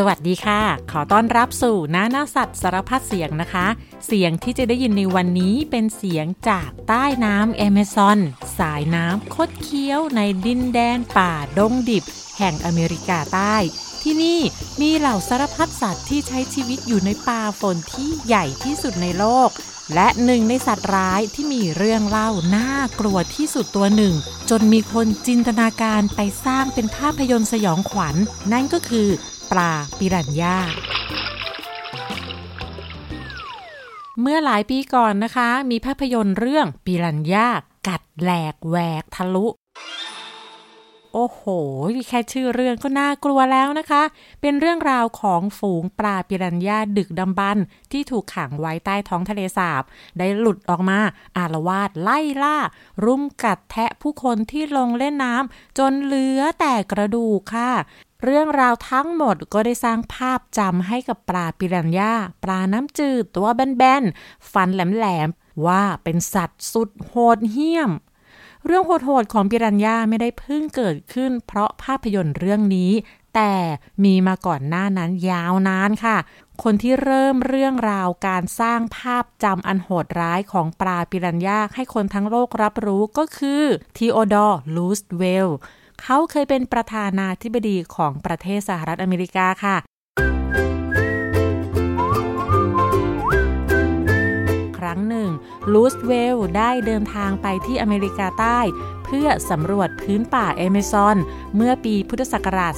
[0.00, 3.66] สวัสดีค่ะ ขอต้อนรับสู่หน้าหน้าสัตว์สารพัดเสียงนะคะ
[4.06, 8.18] เสียงที่จะได้ยินในวันนี้เป็นเสียงจากใต้น้ำแอมะซอน
[8.58, 12.04] สายน้ำคดเคี้ยวในดินแดนป่าดงดิบ
[12.38, 13.56] แห่งอเมริกาใต้
[14.02, 14.40] ที่นี่
[14.80, 19.50] มีเหล่าสารพัดสัตว์ที่ใช้ชีวิตอยู่ในป่าฝนที่ใหญ่ที่สุดในโลก
[19.94, 24.14] และหนึ่งในสัตว์ร้ายที่มีเรื่องเล่าน่ากลัวที่สุดตัวหนึ่ง
[24.50, 28.16] จนมีคนจินตนาการไปสร้างเป็นภาพยนตร์สยองขวัญ
[28.52, 29.08] นั่นก็คือ
[29.52, 30.56] ปลาปิรันย่า
[34.20, 37.48] เมื่อหลายปีก่อนนะคะ มีภาพยนตร์เรื่องปิรันย่า
[37.88, 39.46] กัดแหลกแหวกทะลุ
[41.14, 41.42] โอ้โห
[42.08, 44.02] แค่ชื่อเรื่องก็น่ากลัวแล้วนะคะ
[44.40, 47.58] เป็นเรื่องราวของฝูงปลาปิรันย่าดึกดำบรร
[47.92, 49.82] ที่ถูกขังไว้ใต้ท้องทะเลสาบ
[50.18, 50.98] ได้หลุดออกมา
[51.36, 52.56] อารวาสไล่ล่า
[53.04, 57.70] รุมกัดแทะผู้คนที่ลงเล่นน้ำจนเหลือแต่กระดูกค่ะ
[58.28, 62.14] เรื่องราวทั้งหมดก็ได้สร้างภาพจำให้กับปลาปิรันย่า
[62.44, 67.90] ปลาน้ำจืดตัวแบนๆ ฟันแหลมๆ ว่าเป็นสัตว์สุดโหดเหี้ยม
[68.66, 72.92] เรื่องโหดๆของปิรันย่าไม่ได้เพิ่งเกิดขึ้น เพราะภาพยนตร์เรื่องนี้
[73.34, 73.54] แต่
[74.04, 76.16] มีมาก่อนหน้านั้นยาวนานค่ะ
[76.62, 83.62] คนที่เริ่มเรื่องราวการสร้างภาพจำอันโหดร้ายของปลาปิรันย่าให้คนทั้งโลกรับรู้ก็คือ
[83.96, 85.48] ทีโอดอร์ลูสเวล
[86.02, 89.76] เขาเคยเป็นประธานาธิบดีของประเทศสหรัฐอเมริกาค่ะ
[94.78, 95.30] ครั้งหนึ่ง
[95.72, 98.60] ลูสเวลได้เดินทางไปที่อเมริกาใต้
[99.04, 101.16] เพื่อสำรวจพื้นป่าเอเมซอน
[101.56, 102.74] เมื่อปีพุทธศักราช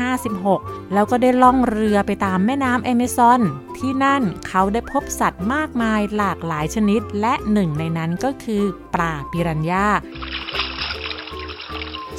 [0.00, 3.40] 2456 แล้วก็ได้ล่องเรือไปตามแม่น้ำเอเมซอน
[3.78, 8.62] ที่นั่นเขาได้พบสัตว์มากมายหลากหลายชนิด และหนึ่งในนั้นก็คือ
[8.94, 9.86] ปลาปิรันย่า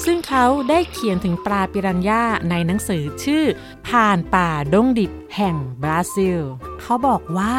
[0.06, 3.44] ซึ่งเขาได้เขียนถึงปลาปิรันย่าในหนังสือชื่อ
[3.88, 6.40] ผ่านป่าดงดิบแห่งบราซิล
[6.82, 7.54] เขาบอกว่า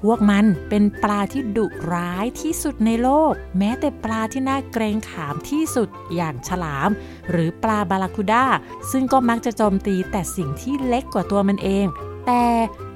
[0.00, 6.90] พวกมันเป็นปลาที่ดุร้ายที่สุดในโลก แม้แต่ปลาที่น่าเกรงขามที่สุดอย่างฉลาม
[7.30, 8.44] หรือปลาบาลาคูด้า
[8.90, 11.86] ซึ่งก็มักจะโจมตีแต่สิ่งที่เล็กกว่าตัวมันเอง
[12.26, 12.44] แต่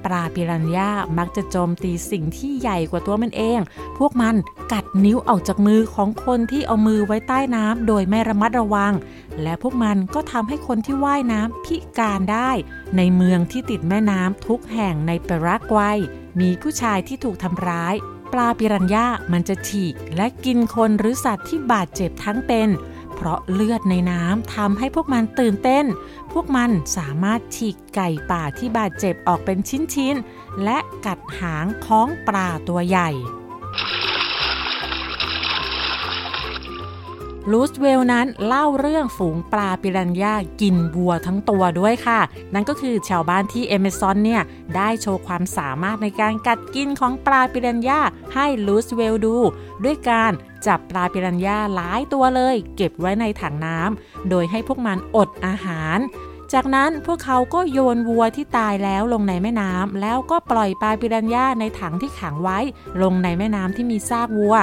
[0.05, 3.59] ปลาปิรันย่ามักจะโจมตีสิ่งที่ใหญ่กว่าตัวมันเอง
[3.97, 4.35] พวกมัน
[4.71, 8.93] กัดนิ้วออกจากมือของคนที่เอามือไว้ใต้น้ำโดยไม่ระมัดระวัง
[9.41, 12.51] และพวกมันก็ทำให้คนที่ว่ายน้ำพิการได้
[12.97, 15.99] ในเมืองที่ติดแม่น้ำทุกแห่งในปารากวัย
[16.39, 17.95] มีผู้ชายที่ถูกทำร้าย
[18.33, 22.69] ปลาปิรันย่ามันจะฉีกและกินคนหรือสัตว์ที่บาดเจ็บทั้งเป็น
[23.21, 25.85] เพราะเลือดในน้ำทำให้พวกมันตื่นเต้น
[26.31, 33.09] พวกมันสามารถฉีกไก่ป่าที่บาดเจ็บออกเป็นชิ้นๆ และกัดหางของปลาตัวใหญ่
[37.51, 42.19] ลูสเวลนั้นเล่าเรื่องฝูงปลาปิรันย่ากินบัวทั้งตัวด้วยค่ะ
[42.53, 44.41] นั่นก็คือชาวบ้านที่เอเมซอนเนี่ย
[44.75, 48.01] ได้โชว์ความสามารถในการกัดกินของปลาปิรันย่า
[48.35, 49.35] ให้ลูสเวลดู
[49.83, 50.31] ด้วยการ
[50.65, 55.97] จับปลาปิรันย่าหลายตัวเลย เก็บไว้ในถังน้ำโดยให้พวกมันอดอาหาร
[56.53, 62.59] จากนั้นพวกเขาก็โยนวัวที่ตายแล้วลงในแม่น้ำแล้วก็ปล่อยปลาปิรันย่าในถังที่ขังไว้
[63.01, 64.55] ลงในแม่น้ำที่มีซากวัว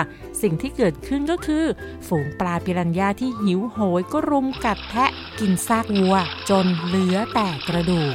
[0.43, 1.65] สิ่งที่เกิดขึ้นก็คือ
[2.07, 6.15] ฝูงปลาปิรันย่าที่หิวโหยก็รุมกัดแทะกินซากวัว
[6.51, 8.15] จนเหลือแต่กระดูก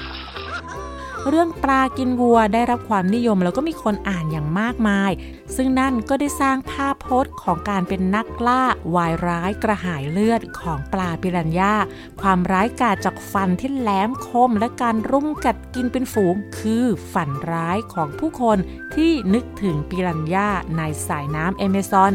[1.30, 5.12] เรื่องปลากินวัวได้รับความนิยมแล้วก็มีคนอ่านอย่างมากมาย
[5.56, 8.64] ซึ่งนั่นก็ได้สร้างภาพพจน์ของการเป็นนักล่า
[8.96, 11.76] วายร้ายกระหายเลือดของปลาปิรันย่า
[12.22, 18.58] ความร้ายกาจจากฟันที่แหลมคมและการรุมกัดกินเป็นฝูง คือฝันร้ายของผู้คน
[18.96, 22.14] ที่นึกถึงปิรันย่าในสายน้ำเอเมซอน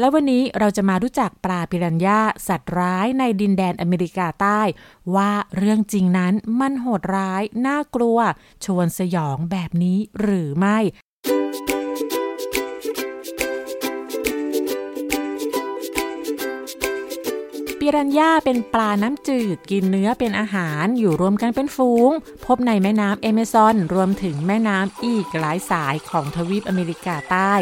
[0.00, 4.60] และวันนี้เราจะมารู้จักปลาปิรันย่าสัตว์ร้ายในดินแดนอเมริกาใต้
[5.14, 8.18] ว่าเรื่องจริงนั้นมันโหดร้าย น่ากลัว
[8.64, 10.78] ชวนสยองแบบนี้หรือไม่
[17.78, 22.10] ปิรันย่าเป็นปลาน้ำจืดกินเนื้อเป็นอาหารอยู่รวมกันเป็นฝูง
[22.46, 27.54] พบในแม่น้ำเอเมซอน รวมถึงแม่น้ำอีกหลายสายของทวีปอเมริกาใต้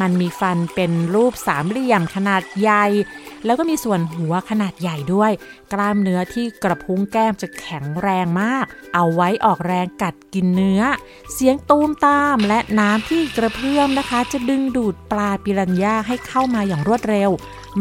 [0.00, 2.84] มันมีฟันเป็นรูปสามเหลี่ยมขนาดใหญ่
[3.44, 5.32] แล้วก็มีส่วนหัวขนาดใหญ่ด้วย
[5.72, 8.64] กล้ามเนื้อที่กระพุ้งแก้มจะแข็งแรงมาก
[8.94, 10.82] เอาไว้ออกแรงกัดกินเนื้อ
[11.32, 17.30] เสียงตูมตามและน้ำที่กระเพื่อมนะคะ จะดึงดูดปลาปิรันย่าให้เข้ามาอย่างรวดเร็ว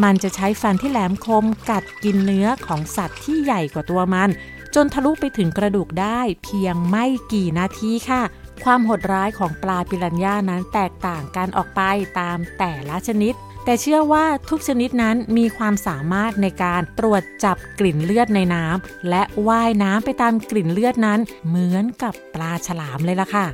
[0.03, 4.29] มันจะใช้ฟันที่แหลมคมกัดกินเนื้อของสัตว์ที่ใหญ่กว่าตัวมัน
[4.75, 8.21] จนทะลุไปถึงกระดูกได้เพียงไม่กี่นาทีค่ะ
[8.63, 11.81] ความโหดร้ายของปลาปิรันย่านั้นแตกต่างกันออกไป
[12.19, 13.33] ตามแต่ละชนิด
[13.65, 23.45] แต่เชื่อว่าทุกชนิดนั้นมีความสามารถในการตรวจจับกลิ่นเลือดในน้ำและว่ายน้ำไปตามกลิ่นเลือดนั้น เหมือนกับปลาฉลามเลยล่ะค่ะ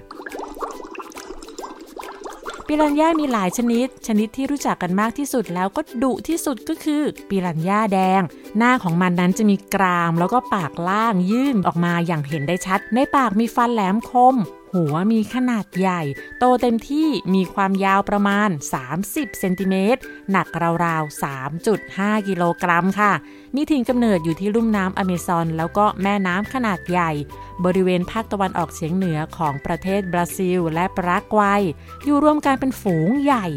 [2.68, 8.22] ปิรันย่ามีหลายชนิด ชนิดที่รู้จักกันมากที่สุดแล้วก็ดุที่สุดก็คือปิรันย่าแดง
[8.58, 14.36] หน้าของมันนั้นจะมีกราม แล้วก็ปากล่างยื่นออกมาอย่างเห็นได้ชัด ในปากมีฟันแหลมคม
[14.76, 16.02] หัวมีขนาดใหญ่
[16.40, 18.50] โตเต็มที่มีความยาวประมาณ
[18.94, 20.02] 30 เซนติเมตร
[20.32, 20.48] หนัก
[20.86, 21.24] ราวๆ
[21.72, 23.14] 3.5 กิโลกรัมค่ะ
[23.56, 27.12] มีถิ่นกำเนิดอยู่ที่ลุ่มน้ำอเมซอน แล้วก็แม่น้ำขนาดใหญ่
[27.66, 31.62] บริเวณภาคตะวันออกเฉียงเหนือของประเทศบราซิล และปรากวัย
[32.06, 33.48] อยู่รวมกันเป็นฝูงใหญ่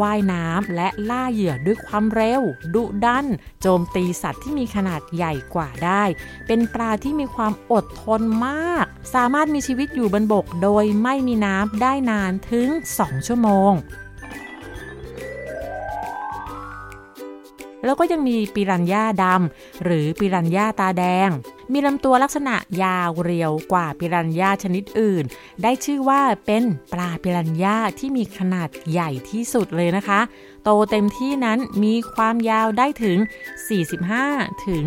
[0.00, 2.42] ว่ายน้ำและล่าเหยื่อด้วยความเร็ว
[2.74, 3.26] ดุดัน
[3.60, 6.02] โจมตีสัตว์ที่มีขนาดใหญ่กว่าได้
[6.46, 12.68] เป็นปลาที่มีความอดทนมาก สามารถมีชีวิตอยู่บนบกโดยไม่มีน้ำได้นานถึง
[12.98, 13.72] 2 ชั่วโมง
[17.84, 21.30] แล้วก็ยังมีปิรันย่าดำหรือปิรันย่าตาแดง
[21.72, 25.24] มีลำตัวลักษณะยาวเรียวกว่าปิรันย่าชนิดอื่น
[25.62, 30.20] ได้ชื่อว่าเป็นปลาปิรันย่าที่มีขนาดใหญ่ที่สุดเลยนะคะ
[30.64, 33.18] โตเต็มที่นั้นมีความยาวได้ถึง
[33.90, 34.86] 45 ถึง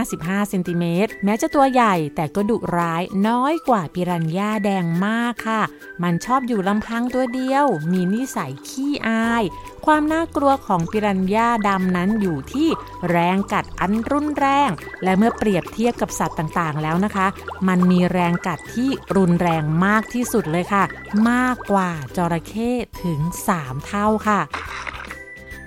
[0.00, 5.62] 55 เซนติเมตร แม้จะตัวใหญ่แต่ก็ดุร้ายน้อยกว่าปิรันย่าแดงมากค่ะ
[6.02, 9.44] มันชอบอยู่ลำพังตัวเดียว มีนิสัยขี้อาย
[9.86, 12.68] ความน่ากลัวของปิรันย่าดำนั้นอยู่ที่
[13.10, 14.70] แรงกัดอันรุนแรง
[15.02, 17.26] และเมื่อเปรียบเทียบกับสัตว์ต่างๆ แล้วนะคะ
[17.68, 20.84] มันมีแรงกัดที่รุนแรงมากที่สุดเลยค่ะ
[21.30, 22.70] มากกว่าจระเข้
[23.02, 23.20] ถึง
[23.52, 24.40] 3 เท่าค่ะ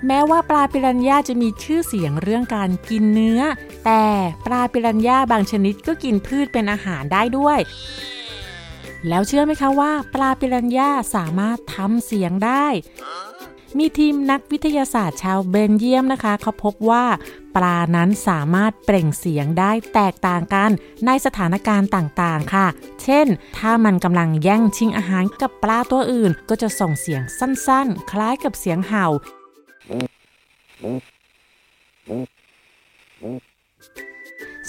[0.06, 3.40] แม้ว่าปลาปิรันย่าจะมีชื่อเสียงเรื่องการกินเนื้อ
[3.84, 4.04] แต่
[4.46, 7.58] ปลาปิรันย่าบางชนิดก็กินพืชเป็นอาหารได้ด้วย
[9.08, 12.66] แล้วเชื่อไหมคะว่า ปลาปิรันย่าสามารถทำเสียงได้
[13.78, 17.04] มีทีมนักวิทยาศาสตร์ชาวเบนเยียมนะคะเขาพบว่า
[17.56, 20.70] ปลานั้นสามารถเปล่งเสียงได้แตกต่างกัน
[21.06, 22.66] ในสถานการณ์ต่างๆ ค่ะ
[23.02, 23.26] เช่น
[23.58, 29.06] ถ้ามันกำลังแย่งชิงอาหารกับปลาตัวอื่น ก็จะส่งเสียงสั้นๆ คล้ายกับเสียงเห่า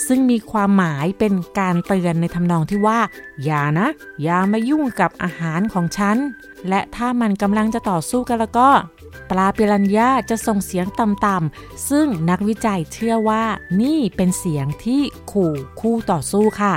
[0.08, 3.00] ซึ่งมีความหมายเป็นการเตือนในทำนองที่ว่า
[3.44, 3.88] อย่านะ
[4.24, 6.18] อย่ามายุ่งกับอาหารของฉัน
[6.70, 8.70] และถ้ามันกำลังจะต่อสู้กันแล้วก็
[9.30, 13.44] ปลาปิรันย่าจะส่งเสียงต่ำๆซึ่งนักวิจัยเชื่อว่า
[13.82, 15.02] นี่เป็นเสียงที่
[15.32, 16.74] ขู่คู่ต่อสู้ค่ะ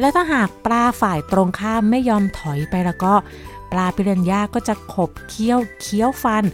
[0.00, 3.14] และถ้าหากปลาฝ่ายตรงข้ามไม่ยอมถอยไปแล้วก็
[3.72, 6.44] ปลาปิรันย่าก็จะขบเคี้ยวเคี้ยวฟัน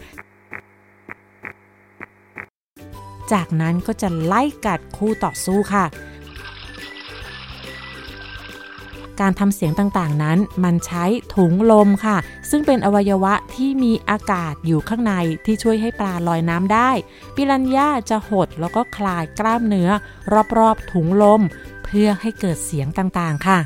[3.31, 5.85] จากนั้นก็จะไล่กัดคู่ต่อสู้ค่ะ
[9.21, 11.05] การทำเสียงต่างๆนั้นมันใช้
[11.35, 12.17] ถุงลมค่ะ
[12.49, 15.13] ซึ่งเป็นอวัยวะที่มีอากาศอยู่ข้างใน
[15.45, 16.89] ที่ช่วยให้ปลาลอยน้ำได้
[17.35, 19.89] ปิรันย่าจะหดแล้วก็คลายกล้ามเนื้อ
[20.57, 21.41] รอบๆถุงลม
[21.85, 23.59] เพื่อให้เกิดเสียงต่างๆค่ะ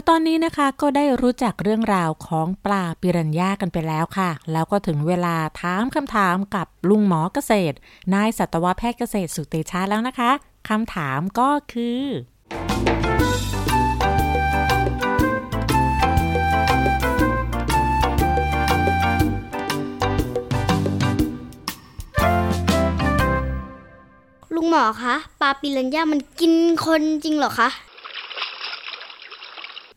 [0.00, 7.76] แล้วตอนนี้นะคะก็ได้รู้จักเรื่องราวของปลาปิรันย่ากันไปแล้วค่ะ แล้วก็ถึงเวลาถามคำถามกับลุงหมอเกษตร
[8.14, 10.30] นายสัตวแพทย์เกษตรสุเตชาแล้วนะคะ
[10.68, 12.02] คำถามก็คือ
[24.54, 26.52] ลุงหมอคะปลาปิรันย่ามันกิน
[26.86, 27.70] คนจริงเหรอคะ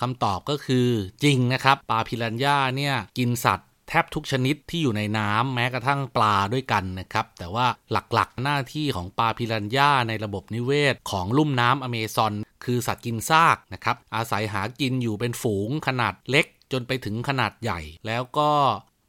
[0.04, 0.88] คำตอบก็คือ
[1.24, 12.34] จริงนะครับปลาพิรันย่าเนี่ยกินสัตว์แทบทุกชนิดที่อยู่ในน้ำแม้กระทั่งปลาด้วยกันนะครับ แต่ว่าหลักๆ หน้าที่ของปลาพิรันย่าในระบบนิเวศ ของลุ่มน้ำอเมซอน
[12.64, 18.52] คือสัตว์กินซากนะครับ อาศัยหากินอยู่เป็นฝูงขนาดเล็กจนไปถึงขนาดใหญ่ แล้วก็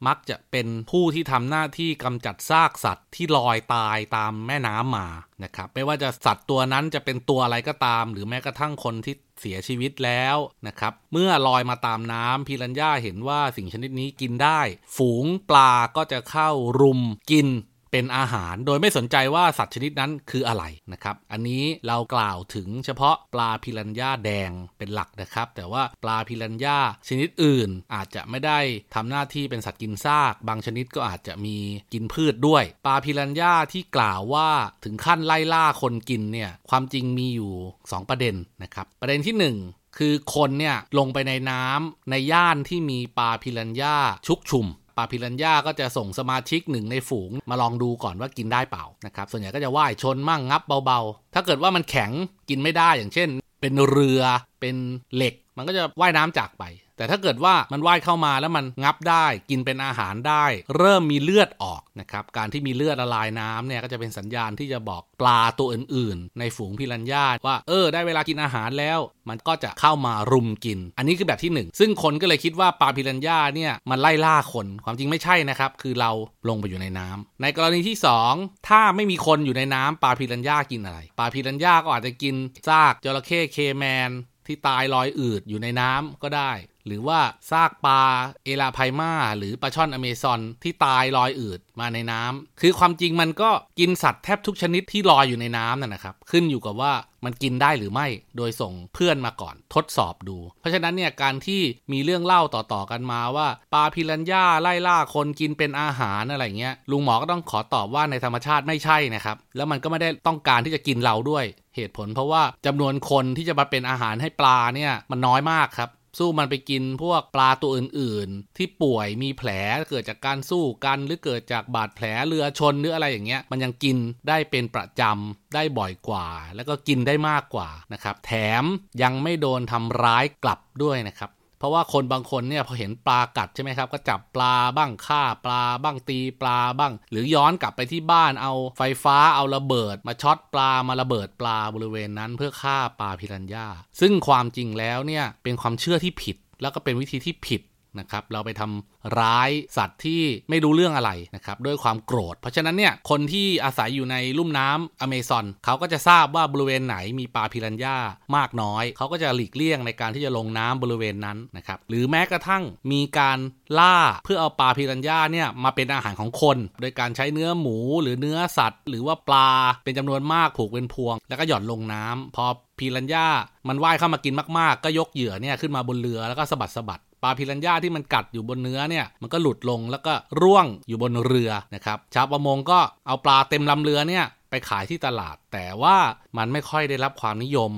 [0.07, 5.07] มักจะเป็นผู้ที่ทำหน้าที่กำจัดซากสัตว์ที่ลอยตายตามแม่น้ำมา
[5.43, 14.61] นะครับไม่ว่าจะสัตว์ตัวนั้นจะเป็นตัวอะไรก็ตาม หรือแม้กระทั่งคนที่เสียชีวิตแล้วนะครับ เมื่อลอยมาตามน้ำพิรัญญาเห็นว่าสิ่งชนิดนี้กินได้
[14.97, 16.49] ฝูงปลาก็จะเข้า
[16.81, 17.47] รุมกิน
[17.91, 20.63] เป็นอาหารโดยไม่สนใจว่าสัตว์ชนิดนั้นคืออะไร
[20.93, 28.59] นะครับ อันนี้เรากล่าวถึงเฉพาะปลาพิรันย่าแดงเป็นหลักนะครับ แต่ว่าปลาพิรันย่าชนิดอื่นอาจจะไม่ได้
[28.95, 31.57] ทำหน้าที่เป็นสัตว์กินซาก บางชนิดก็อาจจะมี
[31.93, 34.49] กินพืชด้วย ปลาพิรันย่าที่กล่าวว่า
[34.83, 39.35] ถึงขั้นไล่ล่าคนกินเนี่ยความจริงมีอยู่ 2 ประเด็นนะครับ ประเด็นที่
[39.67, 44.65] 1 คือคนเนี่ยลงไปในน้ำในย่านที่มีปลาพิรันย่าชุกชุม
[44.97, 52.11] ปลาพิรันย่าก็จะส่งสมาชิกหนึ่งในฝูง มาลองดูก่อนว่ากินได้เปล่านะครับส่วนใหญ่ก็จะว่ายชนมั่งงับเบาๆ ถ้าเกิดว่ามันแข็ง
[52.49, 53.29] กินไม่ได้อย่างเช่น
[53.61, 54.21] เป็นเรือ
[54.59, 54.75] เป็น
[55.15, 56.63] เหล็ก มันก็จะว่ายน้ำจากไป
[56.97, 60.45] แต่ถ้าเกิดว่ามันว่ายเข้ามาแล้วมันงับได้กินเป็นอาหารได้
[60.77, 68.99] เริ่มมีเลือดออกนะครับการที่มีเลือดละลายน้ำเนี่ยก็จะเป็นสัญญาณที่จะบอกปลาตัวอื่น ๆ ในฝูงพิรันย่าว่าเออได้เวลากินอาหารแล้ว
[69.29, 76.11] มันก็จะเข้ามารุมกิน อันนี้คือแบบที่ 1 ซึ่งคนก็เลยคิดว่าปลาพิรันย่าเนี่ยมันไล่ล่าคนความจริงไม่ใช่นะครับ คือเรา
[76.49, 77.97] ลงไปอยู่ในน้ำในกรณีที่
[78.31, 82.35] 2 ถ้าไม่มีคนอยู่ในน้ำปลาพิรันย่ากินอะไรปลาพิรันย่าก็อาจจะกิน
[82.69, 84.11] ซากจระเข้เคแมน
[84.47, 86.51] ที่ตายลอยอืดอยู่ในน้ำก็ได้
[86.87, 87.19] หรือว่า
[87.51, 88.01] ซากปลา
[88.45, 93.49] เอลาไพมาหรือปลาช่อนอเมซอนที่ตายลอยอืดมาในน้ำคือความจริงมันก็
[93.79, 96.93] กินสัตว์แทบทุกชนิดที่ลอยอยู่ในน้ำนั่นนะครับ ขึ้นอยู่กับว่า
[97.25, 101.61] มันกินได้หรือไม่ โดยส่งเพื่อนมาก่อนทดสอบดู เพราะฉะนั้นเนี่ยการที่
[101.91, 111.45] มีเรื่องเล่าต่อๆกันมาว่าปลาพิรันย่าไล่ล่าคนกินเป็นอาหารอะไรเงี้ยลุงหมอก็ต้องขอตอบว่าในธรรมชาติไม่ใช่นะครับ แล้วมันก็ไม่ได้ต้องการที่จะกินเราด้วย
[111.75, 115.89] เหตุผลเพราะว่าจำนวนคนที่จะมาเป็นอาหารให้ปลาเนี่ยมันน้อยมากครับ
[116.19, 119.49] สู้มันไปกินพวกปลาตัวอื่น ๆ ที่ป่วยมีแผล
[119.89, 128.63] เกิดจากการสู้กันหรือเกิดจากบาดแผลเรือชนหรืออะไรอย่างเงี้ย มันยังกินได้เป็นประจำได้บ่อยกว่า แล้วก็กินได้มากกว่านะครับ แถม
[129.01, 143.67] ยังไม่โดนทำร้ายกลับด้วยนะครับ เพราะว่าคนบางคนเนี่ยพอเห็นปลากัดใช่ไหมครับ ก็จับปลาบ้างฆ่าปลาบ้างตีปลาบ้าง หรือย้อนกลับไปที่บ้านเอาไฟฟ้าเอาระเบิด มาช็อตปลามาระเบิดปลาบริเวณนั้น เพื่อฆ่าปลาพิรันย่า
[143.99, 147.61] ซึ่งความจริงแล้วเนี่ยเป็นความเชื่อที่ผิดแล้วก็เป็นวิธีที่ผิด
[147.99, 157.97] นะครับเราไปทำร้ายสัตว์ที่ไม่รู้เรื่องอะไรนะครับด้วยความโกรธ เพราะฉะนั้นเนี่ยคนที่อาศัยอยู่ในลุ่มน้ำอเมซอนเขาก็จะทราบว่าบริเวณไหนมีปลาพิรันย่า
[158.35, 163.37] มากน้อย เขาก็จะหลีกเลี่ยงในการที่จะลงน้ำบริเวณนั้นนะครับหรือแม้กระทั่งมีการ
[163.79, 169.49] ล่าเพื่อเอาปลาพิรันย่าเนี่ยมาเป็นอาหารของคน โดยการใช้เนื้อหมูหรือเนื้อสัตว์ หรือว่าปลา
[169.83, 172.45] เป็นจำนวนมากผูกเป็นพวง แล้วก็หย่อนลงน้ำพอ
[172.79, 173.27] พิรันย่า
[173.67, 185.97] มันว่ายเข้ามากินมากๆ ก็ยกเหยื่อเนี่ยขึ้นมาบนเรือแล้วก็สะบัดสะบัด ปลาพิรัญญาที่มันกัดอยู่บนเนื้อเนี่ยมันก็หลุดลงแล้วก็ร่วงอยู่บนเรือนะครับชาวประมงก็เอาปลาเต็มลำเรือเนี่ยไปขายที่ตลาด แต่ว่า
[186.37, 187.71] มันไม่ค่อยได้รับความนิยม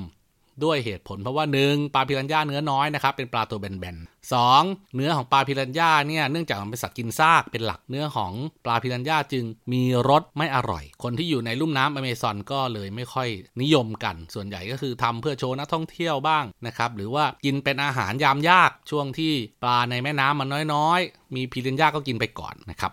[0.63, 4.63] ด้วยเหตุผลเพราะว่าหนึ่งปลาพิรันย่าเนื้อน้อยนะครับเป็นปลาตัวแบนๆสอง
[4.95, 8.33] เนื้อของปลาพิรันย่าเนี่ยเนื่องจากมันเป็นสัตว์กินซากเป็นหลักเนื้อของ
[8.65, 13.29] ปลาพิรันย่าจึงมีรสไม่อร่อย คนที่อยู่ในลุ่มน้ำอเมซอนก็เลยไม่ค่อย
[13.61, 19.33] นิยมกัน ส่วนใหญ่ก็คือทำเพื่อโชว์นักท่องเที่ยวบ้างนะครับหรือว่ากินเป็นอาหารยามยากช่วงที่
[19.63, 22.91] ปลาในแม่น้ำมันน้อยๆ มีพิรันย่าก็กินไปก่อนนะครับ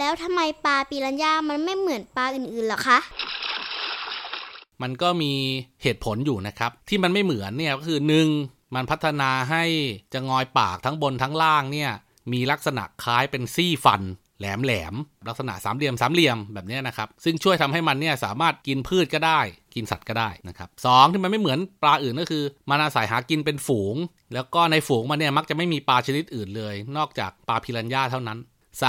[0.00, 2.98] แล้วทำไมปลาปิรันย่ามันไม่เหมือนปลาอื่นๆหรอคะ
[4.82, 5.32] มันก็มี
[5.82, 8.28] เหตุผลอยู่นะครับ ที่มันไม่เหมือนเนี่ยก็คือหนึ่ง
[8.74, 9.64] มันพัฒนาให้
[10.14, 11.90] จะงอยปากทั้งบนทั้งล่างเนี่ย
[12.32, 14.02] มีลักษณะคล้ายเป็นซี่ฟัน
[14.38, 14.94] แหลมแหลม
[15.28, 19.40] ลักษณะสามเหลี่ยมสามเหลี่ยมแบบนี้นะครับ ซึ่งช่วยทำให้มันเนี่ยสามารถกินพืชก็ได้
[19.74, 23.96] กินสัตว์ก็ได้นะครับสองที่มันไม่เหมือนปลาอื่นก็คือ มันอาศัยหากินเป็นฝูง
[24.34, 28.38] แล้วก็ในฝูงมันเนี่ยมักจะไม่มีปลาชนิดอื่นเลย นอกจากปลาพิรันย่าเท่านั้น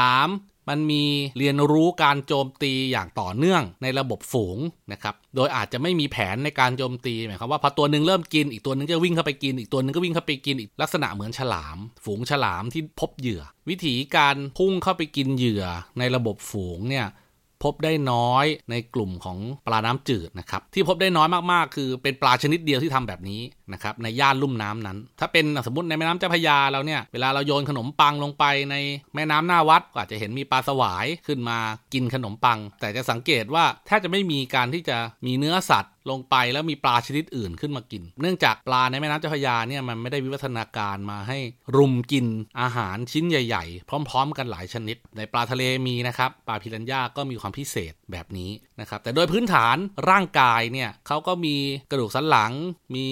[0.04, 0.53] 3.
[0.70, 1.04] มันมี
[1.38, 4.58] เรียนรู้การโจมตีอย่างต่อเนื่องในระบบฝูง
[4.92, 15.66] นะครับ โดยอาจจะไม่มีแผนในการโจมตีหมายความว่าพอตัวหนึ่งเริ่มกินอีกตัวหนึ่งจะวิ่งเข้าไปกินอีกตัวหนึ่งก็วิ่งเข้าไปกินอีกลักษณะเหมือนฉลาม ฝูงฉลามที่พบเหยื่อ วิธีการพุ่งเข้าไปกินเหยื่อ
[16.00, 17.08] ในระบบฝูงเนี่ย
[17.64, 23.42] พบได้น้อยในกลุ่มของปลาน้ำจืดนะครับที่พบได้น้อยมากๆ คือเป็นปลาชนิดเดียวที่ทำแบบนี้
[23.72, 28.76] นะครับในย่านลุ่มน้ำนั้น ถ้าเป็นสมมติในแม่น้ำเจ้าพยาเราเนี่ยเวลาเราโยนขนมปังลงไปใน
[29.16, 31.58] แม่น้ำหน้าวัดก็อาจจะเห็นมีปลาสวายขึ้นมา
[31.94, 41.40] กินขนมปัง แต่จะสังเกตว่าแทบจะไม่มีการที่จะมีเนื้อสัตว์ลงไปแล้วมีปลาชนิดอื่นขึ้นมากิน เนื่องจากปลาในแม่น้ำเจ้าพระยาเนี่ยมันไม่ได้วิวัฒนาการมาให้
[41.76, 42.26] รุมกิน
[42.62, 49.78] อาหารชิ้นใหญ่ ๆ พร้อม ๆ กันหลายชนิด ในปลาทะเลมีนะครับปลาพิรันย่าก็มีความพิเศษแบบนี้นะครับแต่โดยพื้นฐาน
[50.10, 51.56] ร่างกายเนี่ยเขาก็มี
[51.92, 52.52] กระดูกสันหลัง
[52.96, 53.08] มี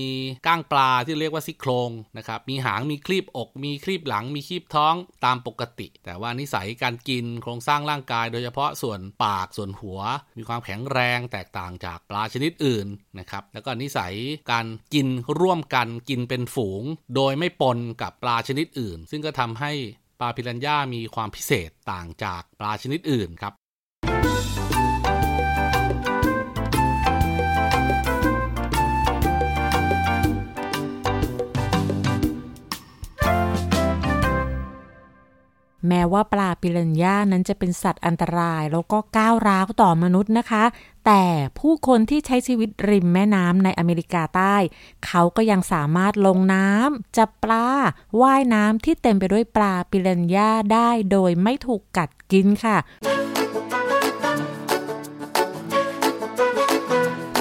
[0.47, 9.99] ก้้างปลาที่เรียกว่าซี่โครงนะครับ มีหางมีคลีบอก มีคลีบหลัง มีคลีบท้องตามปกติ แต่ว่านิสัยการกินโครงสร้างร่างกาย โดยเฉพาะส่วนปากส่วนหัว
[10.37, 12.87] มีความแข็งแรงแตกต่างจากปลาชนิดอื่น
[13.19, 14.13] นะครับ แล้วก็นิสัย
[14.51, 15.07] การกิน
[15.39, 16.83] ร่วมกันกินเป็นฝูง
[17.15, 19.71] โดยไม่ปนกับปลาชนิดอื่น ซึ่งก็ทำให้
[20.19, 23.53] ปลาพิรันย่ามีความพิเศษต่างจากปลาชนิดอื่นครับ
[35.87, 40.63] แม้ว่าปลาปิรันย่านั้นจะเป็นสัตว์อันตรายแล้วก็ก้าวร้าวต่อมนุษย์นะคะ
[41.05, 41.23] แต่
[41.59, 44.55] ผู้คนที่ใช้ชีวิตริมแม่น้ำในอเมริกาใต้
[45.05, 47.67] เขาก็ยังสามารถลงน้ำจับปลา
[48.21, 52.77] ว่ายน้ำที่เต็มไปด้วยปลาปิรันย่าได้โดยไม่ถูกกัดกินค่ะ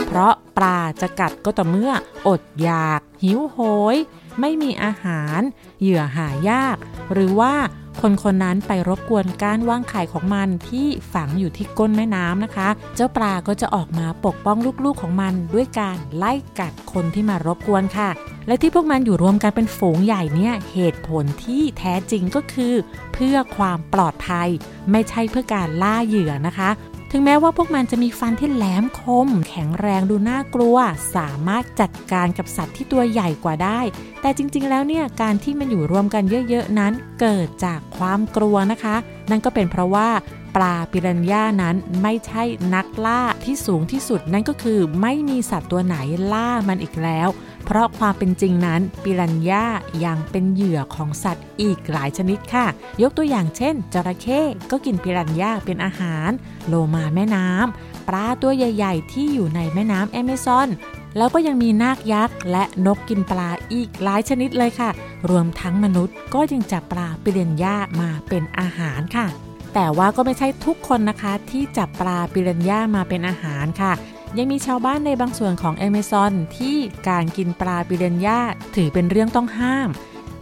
[0.07, 1.93] เพราะปลาจะกัดก็ต่อเมื่อ
[2.29, 3.59] อดอยาก หิวโห
[3.95, 3.97] ย
[4.41, 5.41] ไม่มีอาหาร
[5.81, 6.77] เหยื่อหายาก
[7.13, 7.55] หรือว่า
[8.01, 18.11] คนคนนั้นไปรบกวนการว่างไข่ของมันที่ฝังอยู่ที่ก้นแม่น้ำนะคะ เจ้าปลาก็จะออกมาปกป้องลูกๆของมัน ด้วยการไล่กัดคนที่มารบกวนค่ะ
[18.47, 22.75] และที่พวกมันอยู่รวมกันเป็นฝูงใหญ่เนี่ยเหตุผลที่แท้จริงก็คือ
[23.15, 24.49] เพื่อความปลอดภัย
[24.91, 26.71] ไม่ใช่เพื่อการล่าเหยื่อนะคะ
[27.13, 30.77] ถึงแม้ว่าพวกมันจะมีฟันที่แหลมคม แข็งแรงดูน่ากลัว
[31.17, 33.81] สามารถจัดการกับสัตว์ที่ตัวใหญ่กว่าได้
[34.21, 38.97] แต่จริงๆ แล้วเนี่ยการที่มันอยู่รวมกันเยอะๆ นั้นเกิดจากความกลัวนะคะ
[39.31, 40.09] นั่นก็เป็นเพราะว่า
[40.57, 42.43] ปลาปิรันย่านั้นไม่ใช่
[42.75, 45.97] นักล่าที่สูงที่สุดนั่นก็คือไม่มีสัตว์ตัวไหน
[46.33, 47.29] ล่ามันอีกแล้ว
[47.73, 49.67] เพราะความเป็นจริงนั้นปิรันย่า
[50.05, 52.67] ยังเป็นเหยื่อของสัตว์อีกหลายชนิดค่ะ
[53.03, 56.31] ยกตัวอย่างเช่น จระเข้ก็กินปิรันย่าเป็นอาหาร
[56.69, 60.69] โลมาแม่น้ำปลาตัวใหญ่ ๆ ที่อยู่ในแม่น้ำแอมะซอน
[61.17, 64.91] แล้วก็ยังมีนาคยักษ์และนกกินปลาอีกหลายชนิดเลยค่ะ
[65.31, 69.27] รวมทั้งมนุษย์ก็ยังจับปลาปิรันย่ามาเป็นอาหารค่ะ
[69.75, 73.93] แต่ว่าก็ไม่ใช่ทุกคนนะคะที่จับปลาปิรันย่ามาเป็นอาหารค่ะ
[74.39, 76.77] ยังมีชาวบ้านในบางส่วนของแอมซอนที่
[77.09, 78.41] การกินปลาปิรันย่า
[78.77, 79.89] ถือเป็นเรื่องต้องห้าม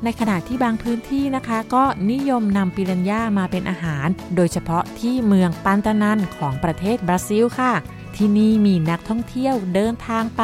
[0.05, 7.73] ในขณะที่บางพื้นที่นะคะ ก็นิยมนำปิรันย่ามาเป็นอาหาร โดยเฉพาะที่เมืองปันตานันของประเทศบราซิลค่ะ
[8.17, 10.43] ที่นี่มีนักท่องเที่ยวเดินทางไป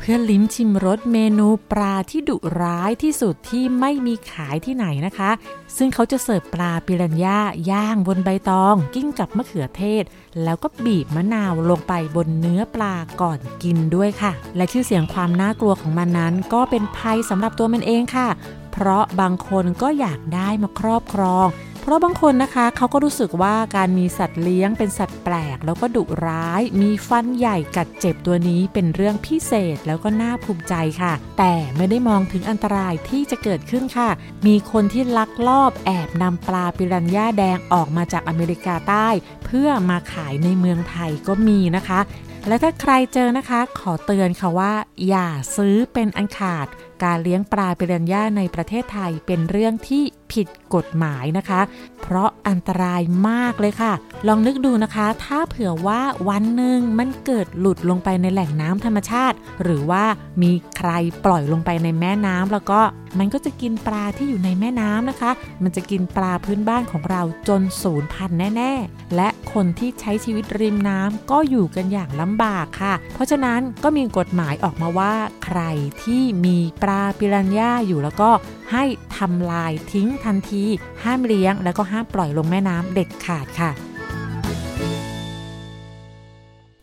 [0.00, 5.30] เพื่อลิ้มชิมรสเมนูปลาที่ดุร้ายที่สุดที่ไม่มีขายที่ไหนนะคะ
[5.76, 7.38] ซึ่งเขาจะเสิร์ฟปลาปิรันย่า
[7.70, 10.04] ย่างบนใบตอง กิ้งกับมะเขือเทศ
[10.42, 18.28] แล้วก็บีบมะนาวลงไปบนเนื้อปลาก่อนกินด้วยค่ะ และชื่อเสียงความน่ากลัวของมันนั้น ก็เป็นภัยสำหรับตัวมันเองค่ะ
[18.72, 21.46] เพราะบางคนก็อยากได้มาครอบครอง
[21.90, 34.08] ราะบางคนนะคะเขาก็รู้สึกว่าการมีสัตว์เลี้ยงเป็นสัตว์แปลก แล้วก็ดุร้าย มีฟันใหญ่กัดเจ็บตัวนี้เป็นเรื่องพิเศษแล้วก็น่าภูมิใจค่ะ แต่ไม่ได้มองถึงอันตรายที่จะเกิดขึ้นค่ะ
[34.46, 39.08] มีคนที่ลักลอบแอบนำปลาปิรันย่าแดงออกมาจากอเมริกาใต้
[39.44, 42.00] เพื่อมาขายในเมืองไทยก็มีนะคะ
[42.46, 44.72] และถ้าใครเจอนะคะ ขอเตือนค่ะว่า
[45.08, 46.66] อย่าซื้อเป็นอันขาด
[47.04, 51.60] การเลี้ยงปลาเปรันย่าในประเทศไทยเป็นเรื่องที่ผิดกฎหมายนะคะ
[52.02, 53.92] เพราะอันตรายมากเลยค่ะ
[54.26, 60.04] ลองนึกดูนะคะ ถ้าเผื่อว่าวันหนึ่งมันเกิดหลุดลงไปในแหล่งน้ำธรรมชาติ หรือว่า
[60.42, 60.90] มีใคร
[61.24, 62.80] ปล่อยลงไปในแม่น้ำแล้วก็
[63.18, 65.30] มันก็จะกินปลาที่อยู่ในแม่น้ำนะคะ
[65.62, 75.60] มันจะกินปลาพื้นบ้านของเราจนสูญพันธุ์แน่ ๆ และ คนที่ใช้ชีวิตริมน้ำก็อยู่กันอย่างลำบากค่ะ เพราะฉะนั้นก็มีกฎหมายออกมาว่า ใคร
[76.02, 78.30] ที่มีปลาปิรันย่าอยู่แล้วก็
[78.72, 78.84] ให้
[79.16, 80.64] ทำลายทิ้งทันที
[81.02, 83.70] ห้ามเลี้ยง แล้วก็ห้ามปล่อยลงแม่น้ำเด็ดขาดค่ะ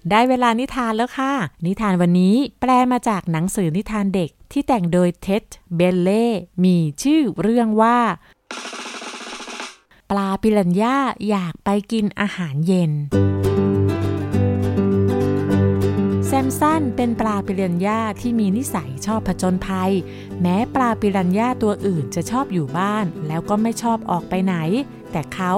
[0.10, 1.34] ได้เวลานิทานแล้วค่ะ
[1.66, 5.44] นิทานวันนี้แปลมาจากหนังสือนิทานเด็กที่แต่งโดยเท็ด
[5.76, 6.28] เบลเล่
[6.64, 7.98] มีชื่อเรื่องว่า
[10.12, 10.98] ปลาปิรันย่า
[11.30, 12.92] อยากไปกินอาหารเย็น
[16.28, 19.92] แซมสันเป็นปลาปิรันย่าที่มีนิสัยชอบผจญภัย
[20.42, 24.56] แม้ปลาปิรันย่าตัวอื่นจะชอบอยู่บ้าน แล้วก็ไม่ชอบออกไปไหน
[25.12, 25.54] แต่เขา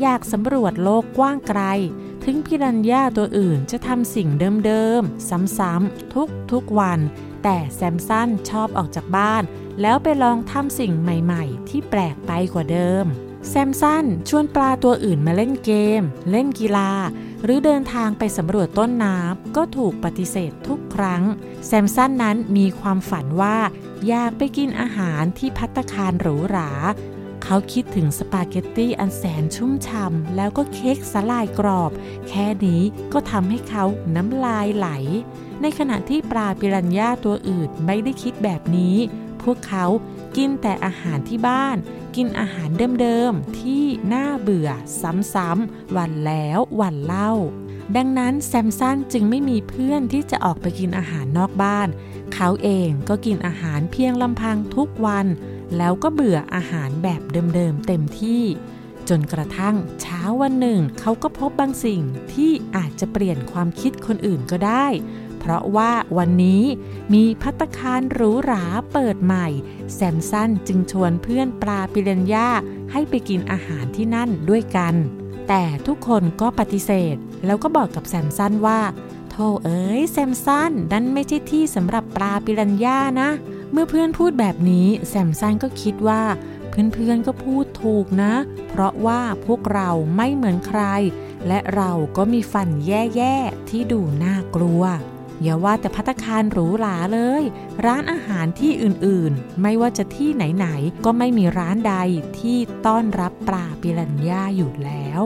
[0.00, 1.60] อยากสำรวจโลกกว้างไกล
[2.24, 4.28] ถึงปิรันย่าตัวอื่นจะทำสิ่ง
[4.66, 6.14] เดิมๆ ซ้ำๆ
[6.52, 7.00] ทุกๆวัน
[7.42, 9.42] แต่แซมสันชอบออกจากบ้าน
[9.80, 13.06] แล้วไปลองทำสิ่งใหม่ๆ ที่แปลกไปกว่าเดิม
[13.48, 16.90] แซมสันชวนปลาตัวอื่นมาเล่นเกม เล่นกีฬา
[17.44, 21.22] หรือเดินทางไปสำรวจต้นน้ำก็ถูกปฏิเสธทุกครั้ง
[21.66, 23.58] แซมสันนั้นมีความฝันว่า
[24.08, 26.70] อยากไปกินอาหารที่พัตตาคารหรูหรา
[27.44, 31.90] เขาคิดถึงสปาเกตตี้อันแสนชุ่มฉ่ำแล้วก็เค้กสลายกรอบ
[32.28, 33.84] แค่นี้ก็ทำให้เขา
[34.16, 34.88] น้ำลายไหล
[35.62, 38.96] ในขณะที่ปลาปิรันย่าตัวอื่นไม่ได้คิดแบบนี้
[39.42, 39.84] พวกเขา
[40.36, 41.76] กินแต่อาหารที่บ้าน
[42.16, 42.70] กินอาหาร
[43.00, 44.68] เดิมๆ ที่น่าเบื่อ
[45.34, 47.32] ซ้ำๆวันแล้ววันเล่า
[47.96, 51.88] ดังนั้นแซมสันจึงไม่มีเพื่อนที่จะออกไปกินอาหารนอกบ้าน
[52.34, 55.26] เขาเองก็กินอาหารเพียงลำพังทุกวัน
[55.76, 57.22] แล้วก็เบื่ออาหารแบบ
[57.54, 58.42] เดิมๆเต็มที่
[59.08, 64.86] จนกระทั่งเช้าวันหนึ่ง เขาก็พบบางสิ่งที่อาจจะเปลี่ยนความคิดคนอื่นก็ได้
[65.44, 66.62] เพราะว่าวันนี้
[67.14, 69.46] มีพัตคารหรูหราเปิดใหม่
[69.94, 72.48] แซมสันจึงชวนเพื่อนปลาปิเรนย่า
[72.92, 74.94] ให้ไปกินอาหารที่นั่นด้วยกัน
[75.48, 78.80] แต่ทุกคนก็ปฏิเสธ แล้วก็บอกกับแซมสันว่า
[79.30, 83.30] โธ่เอ๋ยแซมสันนั่นไม่ใช่ที่สำหรับปลาปิรันย่านะ
[83.72, 86.22] เมื่อเพื่อนพูดแบบนี้แซมสันก็คิดว่า
[86.70, 88.34] เพื่อนๆก็พูดถูกนะ
[88.68, 90.82] เพราะว่าพวกเราไม่เหมือนใคร
[91.48, 94.82] และเราก็มีฟันแย่ๆที่ดูน่ากลัว
[95.42, 97.42] อย่าว่าแต่พัตคารหรูหราเลย
[97.86, 101.94] ร้านอาหารที่อื่นๆ ไม่ว่าจะที่ไหนๆ ก็ไม่มีร้านใด
[102.38, 105.22] ที่ต้อนรับปลาปิรันย่าอยู่แล้ว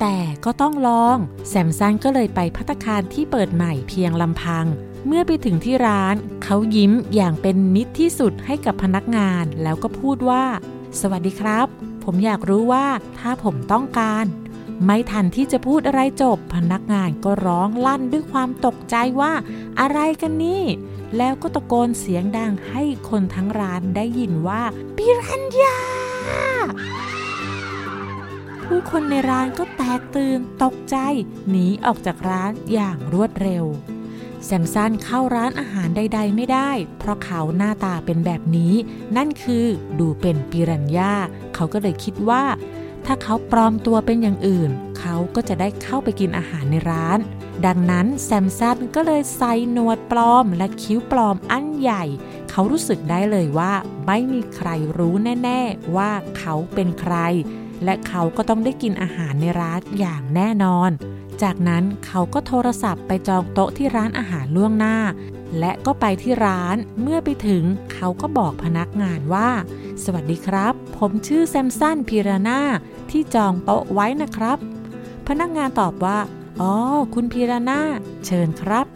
[0.00, 1.16] แต่ก็ต้องลอง
[1.48, 4.66] แซมซันก็เลยไปพัตคารที่เปิดใหม่เพียงลำพัง
[5.06, 10.44] เมื่อไปถึงที่ร้าน เขายิ้มอย่างเป็นมิตรที่สุดให้กับพนักงานแล้วก็พูดว่า
[11.00, 11.66] สวัสดีครับ
[12.04, 12.86] ผมอยากรู้ว่า
[13.18, 14.24] ถ้าผมต้องการ
[14.84, 19.32] ไม่ทันที่จะพูดอะไรจบ พนักงานก็ร้องลั่นด้วยความตกใจว่า
[19.80, 20.64] อะไรกันนี่
[21.16, 24.62] แล้วก็ตะโกนเสียงดังให้คนทั้งร้านได้ยินว่า
[24.96, 25.78] ปิรันยา
[28.64, 30.96] ผู้คนในร้านก็แตกตื่นตกใจ
[31.48, 33.64] หนีออกจากร้านอย่างรวดเร็ว
[34.44, 38.74] แซมสันเข้าร้านอาหารใด ๆ ไม่ได้ เพราะเขาหน้าตาเป็นแบบนี้
[39.16, 39.66] นั่นคือ
[39.98, 41.14] ดูเป็นปิรันย่า
[41.54, 42.42] เขาก็เลยคิดว่า
[43.06, 47.18] ถ้าเขาปลอมตัวเป็นอย่างอื่น เขาก็จะได้เข้าไปกินอาหารในร้าน
[47.66, 52.04] ดังนั้นแซมสันก็เลยใส่หนวดปลอมและคิ้วปลอมอันใหญ่
[52.50, 53.72] เขารู้สึกได้เลยว่า
[54.06, 57.16] ไม่มีใครรู้แน่ ๆ ว่าเขาเป็นใคร
[57.84, 60.90] และเขาก็ต้องได้กินอาหารในร้านอย่างแน่นอน
[61.42, 64.96] จากนั้นเขาก็โทรศัพท์ไปจองโต๊ะที่ร้านอาหารล่วงหน้า
[65.58, 69.50] และก็ไปที่ร้านเมื่อไปถึงเขาก็บอกพนักงานว่า
[70.04, 72.60] สวัสดีครับ ผมชื่อแซมสันพีรานา
[73.10, 74.58] ที่จองโต๊ะไว้นะครับ
[75.28, 76.18] พนักงานตอบว่า
[76.60, 76.74] อ๋อ
[77.14, 77.80] คุณพีรานา
[78.26, 78.86] เชิญครับ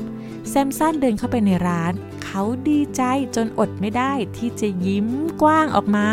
[0.49, 1.93] แซมสันเดินเข้าไปในร้าน
[2.25, 3.03] เขาดีใจ
[3.37, 5.09] จนอดไม่ได้ที่จะยิ้ม
[5.43, 6.09] กว้างออกมา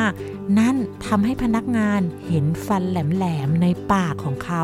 [0.60, 4.63] นั่นทำให้พนักงานเห็นฟันแหลมๆในปากของเขา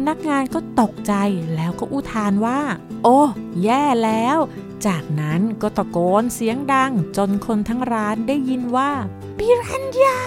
[0.00, 1.14] พนักงานก็ตกใจ
[1.54, 2.60] แล้วก็อุทานว่า
[3.04, 3.20] โอ้
[3.64, 4.38] แย่แล้ว
[4.86, 8.90] จากนั้นก็ตะโกนเสียงดังจนคนทั้งร้านได้ยินว่า
[9.38, 10.20] ปิรันยา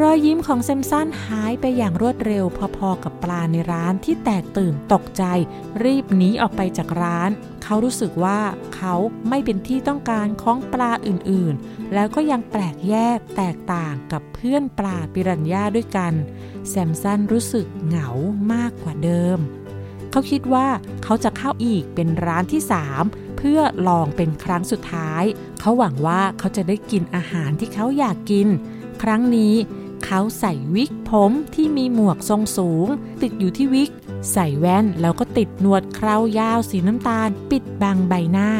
[0.00, 2.44] รอยยิ้มของเซมสันหายไปอย่างรวดเร็ว
[2.76, 5.24] พอๆกับปลาในร้านที่แตกตื่นตกใจ
[5.84, 7.30] รีบหนีออกไปจากร้าน
[7.70, 8.40] เขารู้สึกว่า
[8.76, 8.94] เขา
[9.28, 16.12] ไม่เป็นที่ต้องการของปลาอื่นๆ แล้วก็ยังแปลกแยกแตกต่างกับเพื่อนปลาปิรันย่าด้วยกัน
[16.68, 18.08] แซมสันรู้สึกเหงา
[18.52, 19.38] มากกว่าเดิม
[20.10, 20.68] เขาคิดว่า
[21.02, 22.62] เขาจะเข้าอีกเป็นร้านที่
[23.00, 25.24] 3เพื่อลองเป็นครั้งสุดท้าย
[25.60, 28.48] เขาหวังว่าเขาจะได้กินอาหารที่เขาอยากกิน
[29.02, 29.54] ครั้งนี้
[30.06, 32.86] เขาใส่วิกผมที่มีหมวกทรงสูง
[33.22, 33.90] ติดอยู่ที่วิก
[34.32, 38.50] ใส่แว่นแล้วก็ติดหนวดเครายาวสีน้ำตาล ปิดบังใบหน้า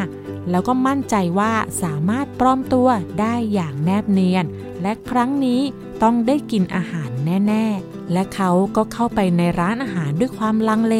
[0.50, 2.88] แล้วก็มั่นใจว่าสามารถปลอมตัว
[3.20, 4.44] ได้อย่างแนบเนียน
[4.82, 5.60] และครั้งนี้
[6.02, 7.10] ต้องได้กินอาหาร
[7.48, 10.96] แน่ ๆ และเขาก็เข้าไปในร้านอาหารด้วยความลังเล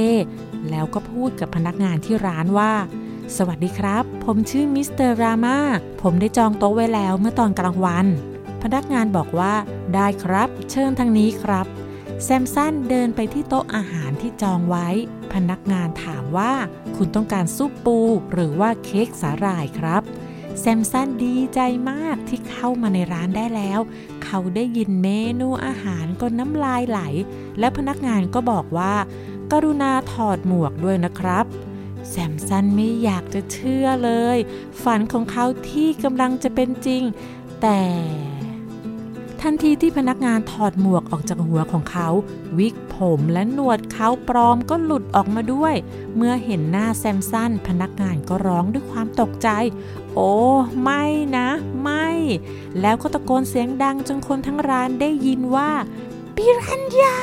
[0.70, 2.72] แล้วก็พูดกับพนักงานที่ร้านว่า
[3.36, 5.58] สวัสดีครับ ผมชื่อมิสเตอร์รามา
[6.02, 8.06] ผมได้จองโต๊ะไว้แล้วเมื่อตอนกลางวัน
[8.62, 9.54] พนักงานบอกว่า
[9.94, 11.66] ได้ครับ เชิญทางนี้ครับ
[12.24, 14.88] แซมสันเดินไปที่โต๊ะอาหารที่จองไว้
[15.33, 16.52] พนักงานถามว่า
[16.96, 17.98] คุณต้องการซุปปู
[18.33, 20.02] หรือว่าเค้กสาหร่ายครับ
[20.61, 23.81] แซมสันดีใจมากที่เข้ามาในร้านได้แล้ว
[24.24, 25.09] เขาได้ยินเม
[25.40, 27.00] นูอาหารก็น้ำลายไหล
[27.59, 28.94] และพนักงานก็บอกว่า
[29.52, 31.44] กรุณาถอดหมวกด้วยนะครับ
[32.11, 34.38] แซมสันไม่อยากจะเชื่อเลย
[34.83, 37.02] ฝันของเขาที่กำลังจะเป็นจริง
[37.62, 37.81] แต่
[39.42, 42.09] ทันทีที่พนักงานถอดหมวกออกจากหัวของเขา
[42.59, 45.74] วิกผมและหนวดเขาปลอมก็หลุดออกมาด้วย
[46.16, 49.48] เมื่อเห็นหน้าแซมสันพนักงานก็ร้องด้วยความตกใจ
[50.14, 50.33] โอ้
[50.83, 51.05] ไม่
[51.37, 51.48] นะ
[51.83, 52.09] ไม่
[52.81, 55.70] แล้วก็ตะโกนเสียงดังจนคนทั้งร้านได้ยินว่า
[56.35, 57.16] ปิรันยา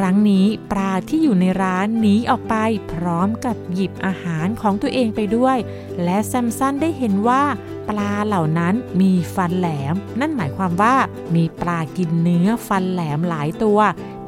[0.00, 2.54] ครั้งนี้ปลาที่อยู่ในร้านหนีออกไป
[2.92, 5.56] พร้อมกับหยิบอาหารของตัวเองไปด้วย
[6.04, 7.42] และแซมสันได้เห็นว่า
[7.88, 10.94] ปลาเหล่านั้นมีฟันแหลม นั่นหมายความว่า
[11.34, 13.78] มีปลากินเนื้อฟันแหลมหลายตัว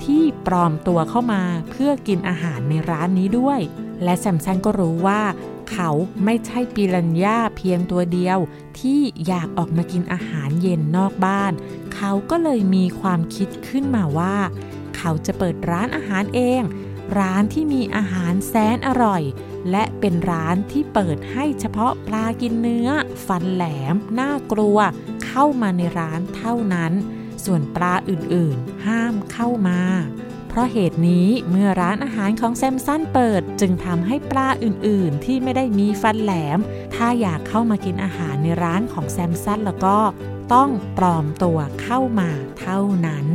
[0.02, 3.61] ที่ปลอมตัวเข้ามาเพื่อกินอาหารในร้านนี้ด้วย
[4.04, 5.22] และแซมสันก็รู้ว่า
[5.70, 5.90] เขา
[6.24, 8.38] ไม่ใช่ปิรันย่าเพียงตัวเดียว
[8.78, 11.52] ที่อยากออกมากินอาหารเย็นนอกบ้าน
[11.94, 14.37] เขาก็เลยมีความคิดขึ้นมาว่า
[14.99, 16.63] เขาจะเปิดร้านอาหารเอง
[17.19, 19.23] ร้านที่มีอาหารแสนอร่อย
[19.71, 22.89] และเป็นร้านที่เปิดให้เฉพาะปลากินเนื้อ
[23.27, 24.79] ฟันแหลม น่ากลัว
[25.27, 26.93] เข้ามาในร้านเท่านั้น
[27.45, 29.81] ส่วนปลาอื่นๆ ห้ามเข้ามา
[30.49, 36.59] เพราะเหตุนี้เมื่อร้านอาหารของแซมสันเปิดจึงทำให้ปลาอื่นๆ ที่ไม่ได้มีฟันแหลม
[36.95, 39.99] ถ้าอยากเข้ามากินอาหารในร้านของแซมสันแล้วก็
[40.55, 42.31] ต้องปลอมตัวเข้ามา
[42.61, 43.27] เท่านั้น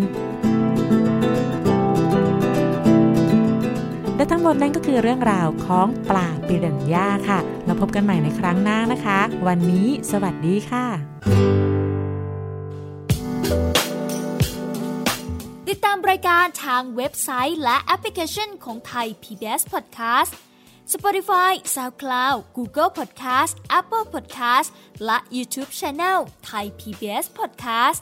[4.23, 10.85] และทั้งหมดนั่นก็คือเรื่องราวของปลาปิรันย่าค่ะ เราพบกันใหม่ในครั้งหน้านะคะ วันนี้สวัสดีค่ะ
[15.69, 20.31] ติดตามรายการทางเว็บไซต์และแอปพลิเคชันของไทย PBS Podcast
[20.93, 24.69] Spotify SoundCloud Google Podcast Apple Podcast
[25.05, 27.99] และ YouTube Channel Thai PBS Podcast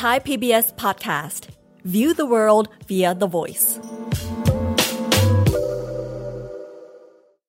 [0.00, 1.42] Thai PBS Podcast
[1.94, 3.68] View the world via the voice